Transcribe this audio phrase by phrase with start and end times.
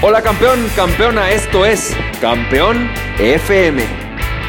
[0.00, 3.82] Hola campeón, campeona, esto es Campeón FM,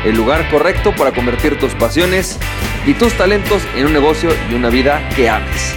[0.06, 2.38] el lugar correcto para convertir tus pasiones
[2.86, 5.74] y tus talentos en un negocio y una vida que ames.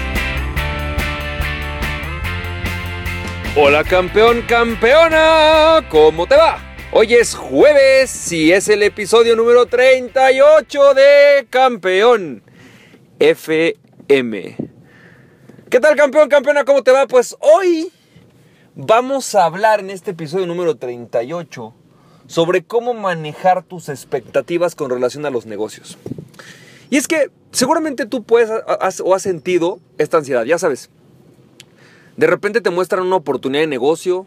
[3.56, 6.58] Hola campeón, campeona, ¿cómo te va?
[6.90, 12.42] Hoy es jueves y es el episodio número 38 de Campeón
[13.18, 14.56] FM.
[15.70, 16.62] ¿Qué tal campeón, campeona?
[16.66, 17.06] ¿Cómo te va?
[17.06, 17.90] Pues hoy
[18.74, 21.74] Vamos a hablar en este episodio número 38
[22.26, 25.98] sobre cómo manejar tus expectativas con relación a los negocios.
[26.88, 28.50] Y es que seguramente tú puedes
[29.04, 30.88] o has sentido esta ansiedad, ya sabes.
[32.16, 34.26] De repente te muestran una oportunidad de negocio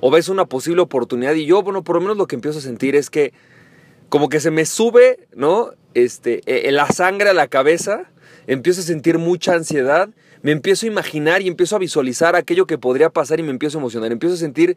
[0.00, 2.62] o ves una posible oportunidad y yo, bueno, por lo menos lo que empiezo a
[2.62, 3.34] sentir es que
[4.08, 5.72] como que se me sube, ¿no?
[5.92, 8.04] Este, e, la sangre a la cabeza,
[8.46, 10.08] empiezo a sentir mucha ansiedad
[10.42, 13.78] me empiezo a imaginar y empiezo a visualizar aquello que podría pasar y me empiezo
[13.78, 14.12] a emocionar.
[14.12, 14.76] Empiezo a sentir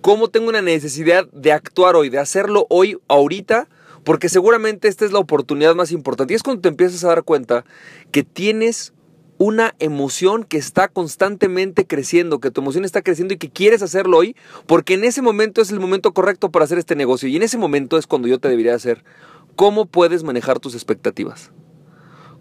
[0.00, 3.68] cómo tengo una necesidad de actuar hoy, de hacerlo hoy, ahorita,
[4.04, 6.32] porque seguramente esta es la oportunidad más importante.
[6.32, 7.64] Y es cuando te empiezas a dar cuenta
[8.10, 8.92] que tienes
[9.38, 14.18] una emoción que está constantemente creciendo, que tu emoción está creciendo y que quieres hacerlo
[14.18, 14.34] hoy,
[14.66, 17.28] porque en ese momento es el momento correcto para hacer este negocio.
[17.28, 19.04] Y en ese momento es cuando yo te debería hacer,
[19.54, 21.52] ¿cómo puedes manejar tus expectativas?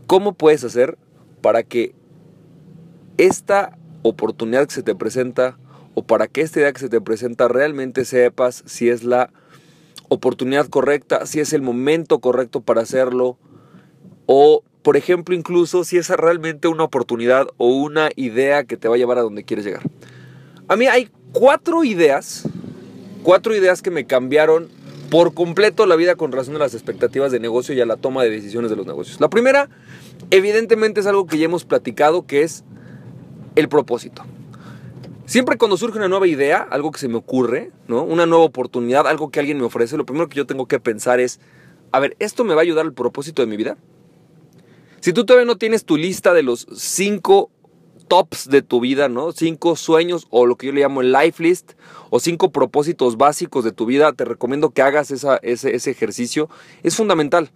[0.07, 0.97] ¿Cómo puedes hacer
[1.41, 1.93] para que
[3.17, 5.57] esta oportunidad que se te presenta
[5.95, 9.31] o para que esta idea que se te presenta realmente sepas si es la
[10.09, 13.37] oportunidad correcta, si es el momento correcto para hacerlo
[14.25, 18.95] o por ejemplo incluso si es realmente una oportunidad o una idea que te va
[18.95, 19.83] a llevar a donde quieres llegar.
[20.67, 22.47] A mí hay cuatro ideas,
[23.23, 24.69] cuatro ideas que me cambiaron
[25.09, 28.23] por completo la vida con relación a las expectativas de negocio y a la toma
[28.23, 29.19] de decisiones de los negocios.
[29.19, 29.69] La primera,
[30.31, 32.63] evidentemente es algo que ya hemos platicado, que es
[33.57, 34.23] el propósito.
[35.25, 38.03] Siempre cuando surge una nueva idea, algo que se me ocurre, ¿no?
[38.03, 41.19] Una nueva oportunidad, algo que alguien me ofrece, lo primero que yo tengo que pensar
[41.19, 41.39] es,
[41.91, 43.77] a ver, ¿esto me va a ayudar al propósito de mi vida?
[45.01, 47.49] Si tú todavía no tienes tu lista de los cinco
[48.07, 49.31] tops de tu vida, ¿no?
[49.31, 51.73] Cinco sueños o lo que yo le llamo el life list
[52.09, 56.47] o cinco propósitos básicos de tu vida, te recomiendo que hagas ese, ese ejercicio.
[56.83, 57.51] Es fundamental.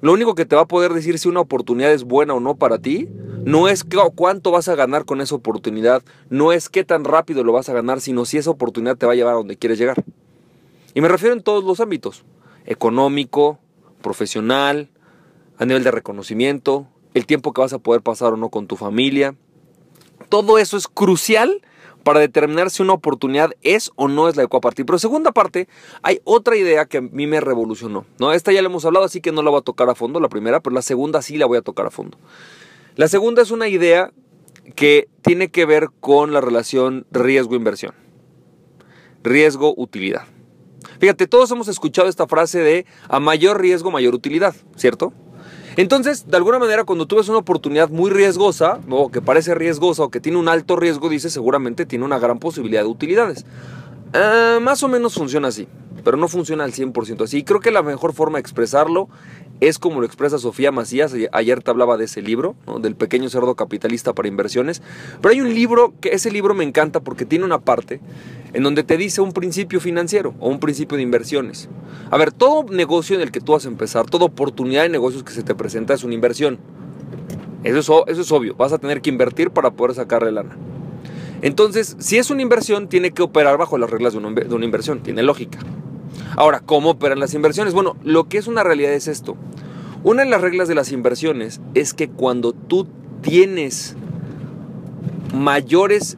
[0.00, 2.56] Lo único que te va a poder decir si una oportunidad es buena o no
[2.56, 3.08] para ti,
[3.44, 7.52] no es cuánto vas a ganar con esa oportunidad, no es qué tan rápido lo
[7.52, 10.04] vas a ganar, sino si esa oportunidad te va a llevar a donde quieres llegar.
[10.94, 12.24] Y me refiero en todos los ámbitos,
[12.66, 13.58] económico,
[14.02, 14.88] profesional,
[15.58, 18.76] a nivel de reconocimiento, el tiempo que vas a poder pasar o no con tu
[18.76, 19.34] familia.
[20.28, 21.62] Todo eso es crucial
[22.08, 24.86] para determinar si una oportunidad es o no es la de compartir.
[24.86, 25.68] Pero segunda parte,
[26.00, 28.06] hay otra idea que a mí me revolucionó.
[28.18, 28.32] ¿no?
[28.32, 30.30] Esta ya la hemos hablado, así que no la voy a tocar a fondo, la
[30.30, 32.16] primera, pero la segunda sí la voy a tocar a fondo.
[32.96, 34.10] La segunda es una idea
[34.74, 37.92] que tiene que ver con la relación riesgo-inversión.
[39.22, 40.22] Riesgo-utilidad.
[41.00, 45.12] Fíjate, todos hemos escuchado esta frase de a mayor riesgo, mayor utilidad, ¿cierto?
[45.78, 50.02] Entonces, de alguna manera, cuando tú ves una oportunidad muy riesgosa, o que parece riesgosa,
[50.02, 53.46] o que tiene un alto riesgo, dices seguramente tiene una gran posibilidad de utilidades.
[54.12, 55.68] Ah, más o menos funciona así,
[56.04, 57.42] pero no funciona al 100% así.
[57.44, 59.08] creo que la mejor forma de expresarlo
[59.60, 63.56] es como lo expresa Sofía Macías, ayer te hablaba de ese libro, del pequeño cerdo
[63.56, 64.82] capitalista para inversiones,
[65.20, 68.00] pero hay un libro que ese libro me encanta porque tiene una parte
[68.52, 71.68] en donde te dice un principio financiero o un principio de inversiones.
[72.10, 75.24] A ver, todo negocio en el que tú vas a empezar, toda oportunidad de negocios
[75.24, 76.58] que se te presenta es una inversión.
[77.64, 80.56] Eso es, eso es obvio, vas a tener que invertir para poder sacarle lana.
[81.42, 85.22] Entonces, si es una inversión, tiene que operar bajo las reglas de una inversión, tiene
[85.22, 85.58] lógica.
[86.38, 87.74] Ahora, ¿cómo operan las inversiones?
[87.74, 89.36] Bueno, lo que es una realidad es esto.
[90.04, 92.86] Una de las reglas de las inversiones es que cuando tú
[93.22, 93.96] tienes
[95.34, 96.16] mayores,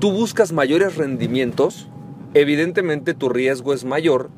[0.00, 1.88] tú buscas mayores rendimientos,
[2.34, 4.30] evidentemente tu riesgo es mayor,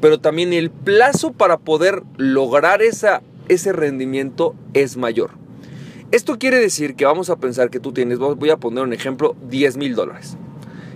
[0.00, 5.30] pero también el plazo para poder lograr esa, ese rendimiento es mayor.
[6.10, 9.36] Esto quiere decir que vamos a pensar que tú tienes, voy a poner un ejemplo,
[9.48, 10.36] 10 mil dólares.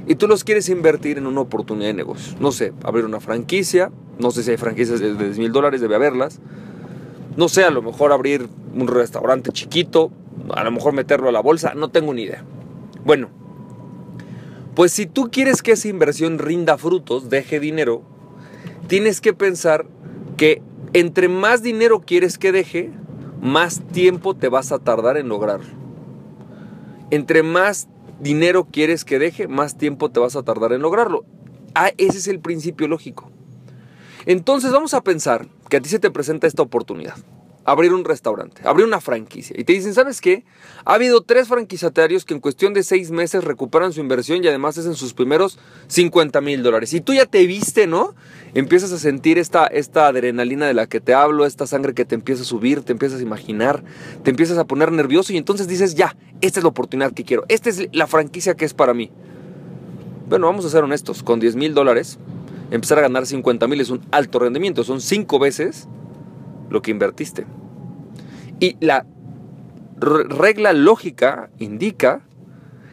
[0.06, 2.34] Y tú los quieres invertir en una oportunidad de negocio.
[2.40, 5.94] No sé, abrir una franquicia, no sé si hay franquicias de 10 mil dólares, debe
[5.94, 6.40] haberlas
[7.37, 10.10] no sé, a lo mejor abrir un restaurante chiquito,
[10.54, 12.44] a lo mejor meterlo a la bolsa, no tengo ni idea.
[13.04, 13.31] Bueno,
[14.75, 18.02] pues si tú quieres que esa inversión rinda frutos, deje dinero,
[18.87, 19.87] tienes que pensar
[20.37, 20.62] que
[20.93, 22.90] entre más dinero quieres que deje,
[23.40, 25.70] más tiempo te vas a tardar en lograrlo.
[27.10, 27.88] Entre más
[28.22, 31.24] dinero quieres que deje, más tiempo te vas a tardar en lograrlo.
[31.74, 33.30] Ah, ese es el principio lógico.
[34.26, 37.16] Entonces vamos a pensar que a ti se te presenta esta oportunidad.
[37.64, 39.54] Abrir un restaurante, abrir una franquicia.
[39.58, 40.44] Y te dicen, ¿sabes qué?
[40.84, 44.78] Ha habido tres franquiciatarios que en cuestión de seis meses recuperan su inversión y además
[44.78, 46.92] hacen sus primeros 50 mil dólares.
[46.92, 48.14] Y tú ya te viste, ¿no?
[48.54, 52.14] Empiezas a sentir esta, esta adrenalina de la que te hablo, esta sangre que te
[52.14, 53.82] empieza a subir, te empiezas a imaginar,
[54.22, 57.44] te empiezas a poner nervioso y entonces dices, ya, esta es la oportunidad que quiero,
[57.48, 59.10] esta es la franquicia que es para mí.
[60.28, 62.18] Bueno, vamos a ser honestos, con 10 mil dólares,
[62.70, 65.88] empezar a ganar 50 mil es un alto rendimiento, son cinco veces
[66.72, 67.46] lo que invertiste.
[68.58, 69.06] Y la
[69.98, 72.22] regla lógica indica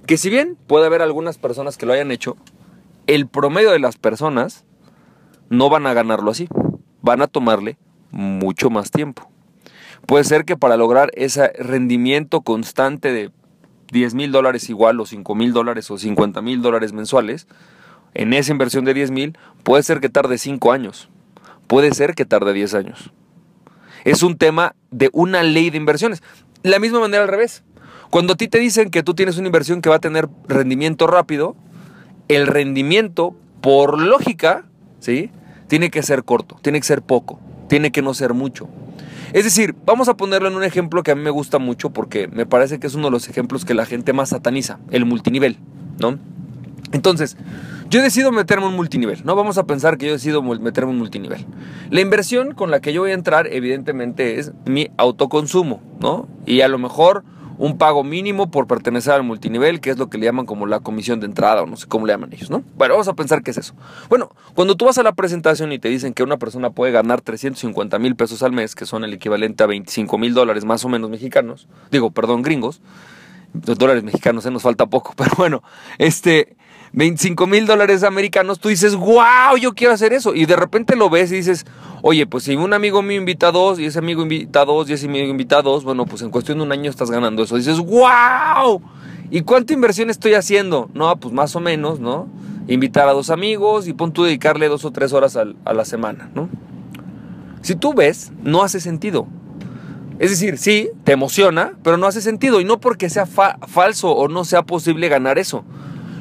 [0.05, 2.35] que si bien puede haber algunas personas que lo hayan hecho,
[3.07, 4.65] el promedio de las personas
[5.49, 6.47] no van a ganarlo así,
[7.01, 7.77] van a tomarle
[8.11, 9.29] mucho más tiempo.
[10.05, 13.31] Puede ser que para lograr ese rendimiento constante de
[13.91, 17.47] 10 mil dólares igual o 5 mil dólares o 50 mil dólares mensuales,
[18.13, 21.09] en esa inversión de 10 mil, puede ser que tarde 5 años,
[21.67, 23.13] puede ser que tarde 10 años.
[24.05, 26.23] Es un tema de una ley de inversiones.
[26.63, 27.63] La misma manera al revés.
[28.09, 31.05] Cuando a ti te dicen que tú tienes una inversión que va a tener rendimiento
[31.05, 31.55] rápido,
[32.27, 34.65] el rendimiento, por lógica,
[34.99, 35.31] ¿sí?
[35.67, 38.67] Tiene que ser corto, tiene que ser poco, tiene que no ser mucho.
[39.33, 42.27] Es decir, vamos a ponerlo en un ejemplo que a mí me gusta mucho porque
[42.27, 45.57] me parece que es uno de los ejemplos que la gente más sataniza, el multinivel,
[45.99, 46.17] ¿no?
[46.91, 47.37] Entonces,
[47.89, 49.35] yo decido meterme un multinivel, ¿no?
[49.35, 51.45] Vamos a pensar que yo decido meterme un multinivel.
[51.89, 56.27] La inversión con la que yo voy a entrar, evidentemente, es mi autoconsumo, ¿no?
[56.45, 57.23] Y a lo mejor
[57.59, 60.79] un pago mínimo por pertenecer al multinivel, que es lo que le llaman como la
[60.79, 62.63] comisión de entrada, o no sé cómo le llaman ellos, ¿no?
[62.77, 63.75] Bueno, vamos a pensar que es eso.
[64.07, 67.19] Bueno, cuando tú vas a la presentación y te dicen que una persona puede ganar
[67.19, 70.89] 350 mil pesos al mes, que son el equivalente a 25 mil dólares más o
[70.89, 72.81] menos mexicanos, digo, perdón, gringos,
[73.53, 75.61] dólares mexicanos, se nos falta poco, pero bueno,
[75.97, 76.55] este,
[76.93, 80.33] 25 mil dólares americanos, tú dices, wow, yo quiero hacer eso.
[80.33, 81.65] Y de repente lo ves y dices,
[82.01, 84.89] oye, pues si un amigo mío invita a dos y ese amigo invita a dos
[84.89, 87.43] y ese amigo invita a dos, bueno, pues en cuestión de un año estás ganando
[87.43, 87.55] eso.
[87.57, 88.81] dices, wow,
[89.29, 90.89] ¿y cuánta inversión estoy haciendo?
[90.93, 92.27] No, pues más o menos, ¿no?
[92.67, 96.29] Invitar a dos amigos y pon tú dedicarle dos o tres horas a la semana,
[96.33, 96.49] ¿no?
[97.61, 99.27] Si tú ves, no hace sentido.
[100.19, 102.59] Es decir, sí, te emociona, pero no hace sentido.
[102.59, 105.63] Y no porque sea falso o no sea posible ganar eso.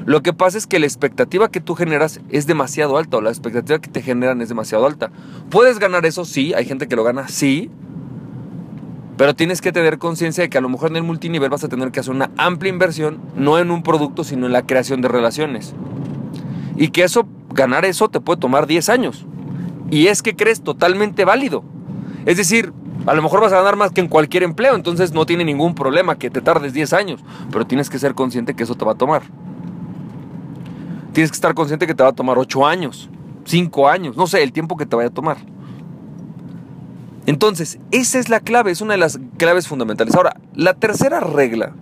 [0.08, 3.28] Lo que pasa es que la expectativa que tú generas es demasiado alta o la
[3.28, 5.10] expectativa que te generan es demasiado alta.
[5.50, 6.25] ¿Puedes ganar eso?
[6.25, 7.70] Sí, hay gente que lo gana, sí.
[9.19, 11.69] Pero tienes que tener conciencia de que a lo mejor en el multinivel vas a
[11.69, 15.08] tener que hacer una amplia inversión, no en un producto, sino en la creación de
[15.08, 15.75] relaciones.
[16.75, 19.26] Y que eso, ganar eso te puede tomar 10 años.
[19.90, 21.64] Y es que crees totalmente válido.
[22.25, 22.72] Es decir,
[23.05, 25.75] a lo mejor vas a ganar más que en cualquier empleo, entonces no tiene ningún
[25.75, 27.20] problema que te tardes 10 años,
[27.52, 29.25] pero tienes que ser consciente que eso te va a tomar
[31.19, 33.11] tienes que estar consciente que te va a tomar 8 años,
[33.44, 35.38] 5 años, no sé, el tiempo que te vaya a tomar.
[37.26, 40.15] Entonces, esa es la clave, es una de las claves fundamentales.
[40.15, 41.73] Ahora, la tercera regla,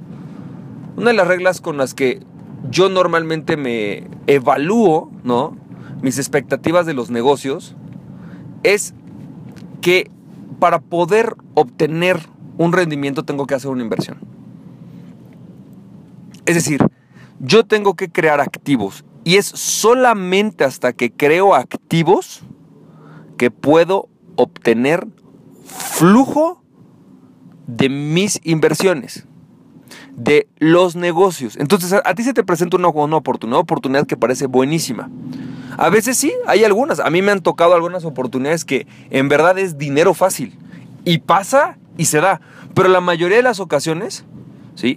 [0.96, 2.22] una de las reglas con las que
[2.70, 5.54] yo normalmente me evalúo, ¿no?
[6.00, 7.76] Mis expectativas de los negocios,
[8.62, 8.94] es
[9.82, 10.10] que
[10.60, 12.20] para poder obtener
[12.56, 14.16] un rendimiento tengo que hacer una inversión.
[16.46, 16.80] Es decir,
[17.38, 22.42] yo tengo que crear activos y es solamente hasta que creo activos
[23.36, 25.04] que puedo obtener
[25.64, 26.62] flujo
[27.66, 29.26] de mis inversiones,
[30.14, 31.56] de los negocios.
[31.56, 35.10] Entonces a, ti se te presenta una, una oportunidad, una oportunidad que parece buenísima.
[35.76, 37.00] A veces sí, hay algunas.
[37.00, 40.56] A mí me han tocado algunas oportunidades que en verdad es dinero fácil.
[41.04, 42.40] Y pasa y se da.
[42.74, 44.24] Pero la mayoría de las ocasiones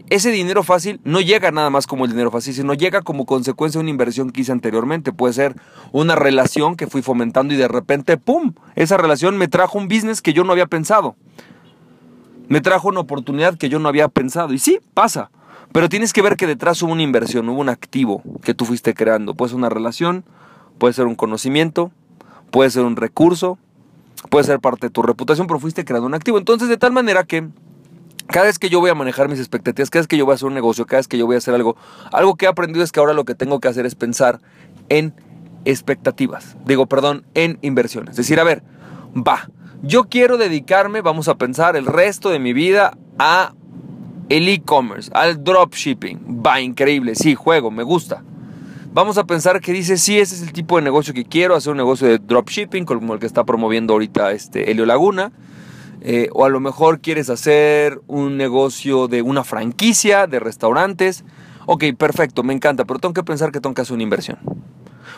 [0.10, 3.80] ese dinero fácil no llega nada más como el dinero fácil, sino llega como consecuencia
[3.80, 5.14] de una inversión que hice anteriormente.
[5.14, 5.56] Puede ser
[5.92, 8.54] una relación que fui fomentando y de repente, ¡pum!
[8.76, 11.16] Esa relación me trajo un business que yo no había pensado.
[12.50, 14.54] Me trajo una oportunidad que yo no había pensado.
[14.54, 15.32] Y sí, pasa.
[15.72, 18.94] Pero tienes que ver que detrás hubo una inversión, hubo un activo que tú fuiste
[18.94, 19.36] creando.
[19.36, 20.26] Puede ser una relación,
[20.78, 21.92] puede ser un conocimiento,
[22.52, 23.60] puede ser un recurso,
[24.30, 26.38] puede ser parte de tu reputación, pero fuiste creando un activo.
[26.38, 27.48] Entonces, de tal manera que
[28.32, 30.36] cada vez que yo voy a manejar mis expectativas, cada vez que yo voy a
[30.36, 31.76] hacer un negocio, cada vez que yo voy a hacer algo,
[32.12, 34.40] algo que he aprendido es que ahora lo que tengo que hacer es pensar
[34.90, 35.14] en
[35.66, 36.56] expectativas.
[36.66, 38.12] Digo, perdón, en inversiones.
[38.12, 38.64] Es decir, a ver,
[39.16, 39.50] va,
[39.82, 43.54] yo quiero dedicarme, vamos a pensar, el resto de mi vida a
[44.30, 46.44] el e-commerce, al dropshipping.
[46.46, 48.24] Va, increíble, sí, juego, me gusta.
[48.92, 51.72] Vamos a pensar que dice, sí, ese es el tipo de negocio que quiero, hacer
[51.72, 55.32] un negocio de dropshipping, como el que está promoviendo ahorita este Helio Laguna.
[56.02, 61.24] Eh, o a lo mejor quieres hacer un negocio de una franquicia de restaurantes.
[61.66, 64.40] Ok, perfecto, me encanta, pero tengo que pensar que tengo que hacer una inversión.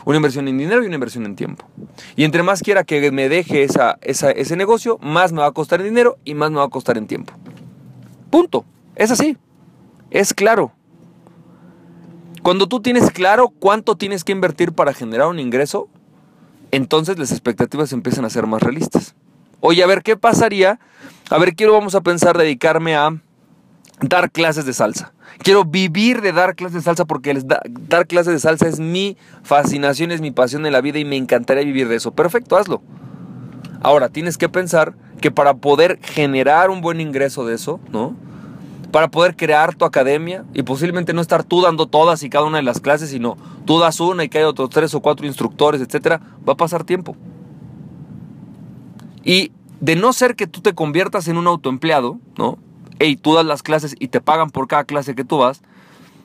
[0.05, 1.65] Una inversión en dinero y una inversión en tiempo.
[2.15, 3.67] Y entre más quiera que me deje
[4.01, 6.97] ese negocio, más me va a costar en dinero y más me va a costar
[6.97, 7.33] en tiempo.
[8.31, 8.65] Punto.
[8.95, 9.37] Es así.
[10.09, 10.71] Es claro.
[12.41, 15.89] Cuando tú tienes claro cuánto tienes que invertir para generar un ingreso,
[16.71, 19.15] entonces las expectativas empiezan a ser más realistas.
[19.61, 20.79] Oye, a ver, ¿qué pasaría?
[21.29, 23.21] A ver, quiero, vamos a pensar, dedicarme a
[24.01, 25.13] dar clases de salsa.
[25.43, 27.39] Quiero vivir de dar clases de salsa porque
[27.87, 31.15] dar clases de salsa es mi fascinación, es mi pasión en la vida y me
[31.15, 32.11] encantaría vivir de eso.
[32.11, 32.81] Perfecto, hazlo.
[33.81, 38.15] Ahora, tienes que pensar que para poder generar un buen ingreso de eso, ¿no?
[38.91, 42.57] Para poder crear tu academia y posiblemente no estar tú dando todas y cada una
[42.57, 45.81] de las clases, sino tú das una y que hay otros tres o cuatro instructores,
[45.81, 47.15] etcétera, va a pasar tiempo.
[49.23, 52.57] Y de no ser que tú te conviertas en un autoempleado, ¿no?
[53.01, 55.61] hey, tú das las clases y te pagan por cada clase que tú vas,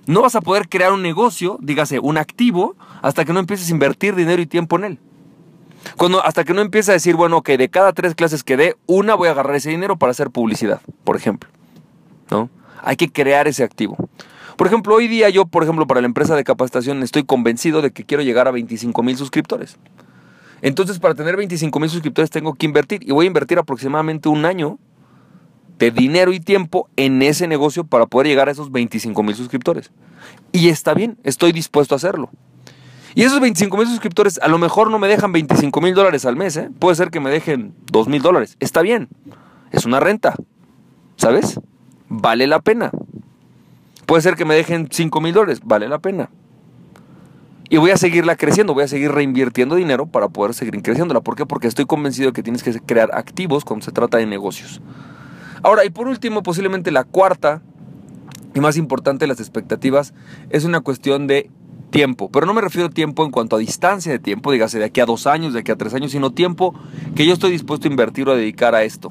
[0.07, 3.73] no vas a poder crear un negocio, dígase, un activo, hasta que no empieces a
[3.73, 4.99] invertir dinero y tiempo en él.
[5.97, 8.77] Cuando, hasta que no empieces a decir, bueno, que de cada tres clases que dé,
[8.87, 11.49] una voy a agarrar ese dinero para hacer publicidad, por ejemplo.
[12.31, 12.51] ¿No?
[12.83, 13.97] Hay que crear ese activo.
[14.57, 17.91] Por ejemplo, hoy día yo, por ejemplo, para la empresa de capacitación estoy convencido de
[17.91, 19.79] que quiero llegar a 25 mil suscriptores.
[20.63, 24.45] Entonces, para tener 25 mil suscriptores tengo que invertir y voy a invertir aproximadamente un
[24.45, 24.79] año
[25.79, 29.91] de dinero y tiempo en ese negocio para poder llegar a esos 25 mil suscriptores.
[30.53, 32.31] Y está bien, estoy dispuesto a hacerlo.
[33.15, 36.37] Y esos 25 mil suscriptores a lo mejor no me dejan 25 mil dólares al
[36.37, 36.71] mes, ¿eh?
[36.79, 38.57] puede ser que me dejen 2 mil dólares.
[38.61, 39.09] Está bien,
[39.71, 40.35] es una renta,
[41.17, 41.61] ¿sabes?
[42.09, 42.91] Vale la pena.
[44.05, 46.31] Puede ser que me dejen 5 mil dólares, vale la pena.
[47.69, 51.21] Y voy a seguirla creciendo, voy a seguir reinvirtiendo dinero para poder seguir creciéndola.
[51.21, 51.47] ¿Por qué?
[51.47, 54.81] Porque estoy convencido de que tienes que crear activos cuando se trata de negocios.
[55.63, 57.63] Ahora, y por último, posiblemente la cuarta
[58.55, 60.15] y más importante de las expectativas
[60.51, 61.51] es una cuestión de
[61.91, 62.31] tiempo.
[62.31, 65.01] Pero no me refiero a tiempo en cuanto a distancia de tiempo, dígase de aquí
[65.01, 66.75] a dos años, de aquí a tres años, sino tiempo
[67.17, 69.11] que yo estoy dispuesto a invertir o a dedicar a esto.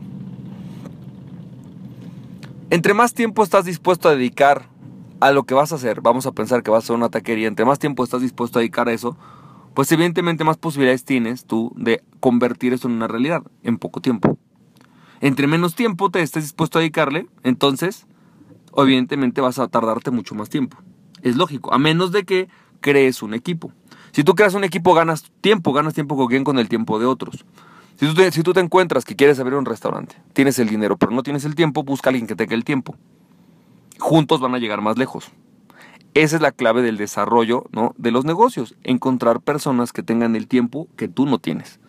[2.69, 4.69] Entre más tiempo estás dispuesto a dedicar
[5.19, 7.47] a lo que vas a hacer, vamos a pensar que vas a hacer una taquería,
[7.47, 9.17] entre más tiempo estás dispuesto a dedicar a eso,
[9.73, 14.37] pues evidentemente más posibilidades tienes tú de convertir eso en una realidad en poco tiempo
[15.21, 18.05] entre menos tiempo te estés dispuesto a dedicarle, entonces,
[18.75, 20.77] evidentemente vas a tardarte mucho más tiempo.
[21.21, 22.47] Es lógico, a menos de que
[22.81, 23.71] crees un equipo.
[24.11, 27.45] Si tú creas un equipo, ganas tiempo, ganas tiempo con con el tiempo de otros.
[27.99, 30.97] Si tú, te, si tú te encuentras que quieres abrir un restaurante, tienes el dinero,
[30.97, 32.95] pero no tienes el tiempo, busca a alguien que tenga el tiempo.
[33.99, 35.31] Juntos van a llegar más lejos.
[36.13, 37.93] Esa es la clave del desarrollo ¿no?
[37.97, 41.79] de los negocios, encontrar personas que tengan el tiempo que tú no tienes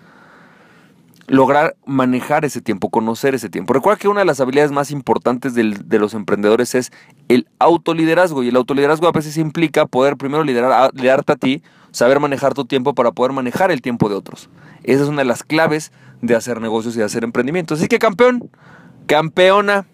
[1.28, 3.72] lograr manejar ese tiempo, conocer ese tiempo.
[3.72, 6.92] Recuerda que una de las habilidades más importantes de los emprendedores es
[7.28, 12.20] el autoliderazgo y el autoliderazgo a veces implica poder primero liderar, liderarte a ti, saber
[12.20, 14.48] manejar tu tiempo para poder manejar el tiempo de otros.
[14.84, 17.78] Esa es una de las claves de hacer negocios y de hacer emprendimientos.
[17.78, 18.50] Así que campeón,
[19.06, 19.86] campeona,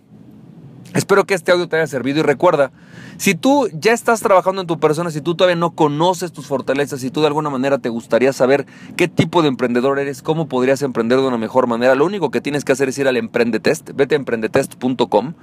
[0.95, 2.71] espero que este audio te haya servido y recuerda,
[3.17, 7.01] si tú ya estás trabajando en tu persona, si tú todavía no conoces tus fortalezas,
[7.01, 10.83] si tú de alguna manera te gustaría saber qué tipo de emprendedor eres, cómo podrías
[10.83, 13.91] emprender de una mejor manera, lo único que tienes que hacer es ir al Emprendetest,
[13.95, 15.35] vete a emprendetest.com,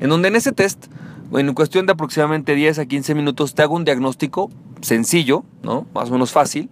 [0.00, 0.86] en donde en ese test,
[1.32, 5.86] en cuestión de aproximadamente 10 a 15 minutos, te hago un diagnóstico sencillo, ¿no?
[5.94, 6.70] Más o menos fácil,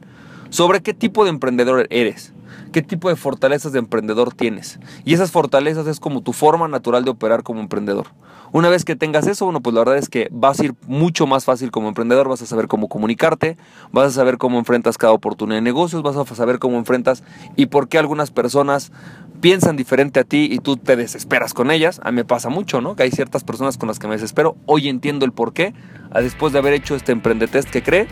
[0.51, 2.32] sobre qué tipo de emprendedor eres
[2.73, 4.81] qué tipo de fortalezas de emprendedor tienes.
[5.05, 8.09] Y esas fortalezas es como tu forma natural de operar como emprendedor.
[8.51, 11.27] Una vez que tengas eso, bueno, pues la verdad es que vas a ir mucho
[11.27, 13.57] más fácil como emprendedor, vas a saber cómo comunicarte,
[13.93, 17.23] vas a saber cómo enfrentas cada oportunidad de negocios, vas a saber cómo enfrentas
[17.57, 18.93] y por qué algunas personas
[19.41, 21.99] piensan diferente a ti y tú te desesperas con ellas.
[22.05, 22.95] A mí me pasa mucho, ¿no?
[22.95, 24.57] Que hay ciertas personas con las que me desespero.
[24.67, 25.73] Hoy entiendo el por qué,
[26.15, 28.07] después de haber hecho este emprendetest que cree.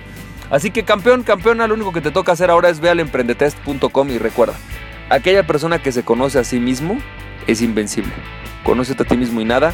[0.50, 4.10] Así que campeón, campeona, lo único que te toca hacer ahora es ve al emprendetest.com
[4.10, 4.54] y recuerda,
[5.08, 6.98] aquella persona que se conoce a sí mismo
[7.46, 8.12] es invencible.
[8.64, 9.72] Conócete a ti mismo y nada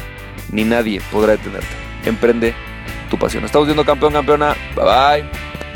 [0.51, 1.67] ni nadie podrá detenerte.
[2.05, 2.53] Emprende
[3.09, 3.43] tu pasión.
[3.43, 4.55] Estamos viendo campeón, campeona.
[4.75, 4.85] Bye
[5.23, 5.66] bye.